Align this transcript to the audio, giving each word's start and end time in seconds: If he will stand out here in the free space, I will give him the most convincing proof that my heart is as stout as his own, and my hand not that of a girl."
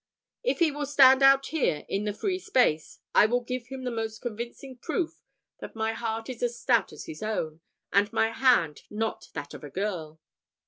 If 0.41 0.57
he 0.57 0.71
will 0.71 0.87
stand 0.87 1.21
out 1.21 1.45
here 1.45 1.85
in 1.87 2.05
the 2.05 2.11
free 2.13 2.39
space, 2.39 2.97
I 3.13 3.27
will 3.27 3.41
give 3.41 3.67
him 3.67 3.83
the 3.83 3.91
most 3.91 4.19
convincing 4.19 4.77
proof 4.79 5.21
that 5.59 5.75
my 5.75 5.93
heart 5.93 6.27
is 6.27 6.41
as 6.41 6.57
stout 6.59 6.91
as 6.91 7.05
his 7.05 7.21
own, 7.21 7.61
and 7.93 8.11
my 8.11 8.31
hand 8.31 8.81
not 8.89 9.29
that 9.35 9.53
of 9.53 9.63
a 9.63 9.69
girl." 9.69 10.19